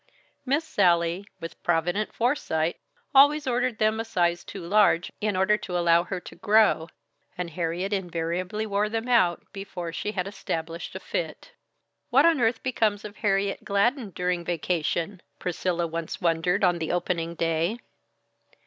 [0.47, 2.77] Miss Sallie, with provident foresight,
[3.13, 6.89] always ordered them a size too large in order to allow her to grow
[7.37, 11.51] and Harriet invariably wore them out, before she had established a fit.
[12.09, 17.35] "What on earth becomes of Harriet Gladden during vacation?" Priscilla once wondered on the opening
[17.35, 17.77] day.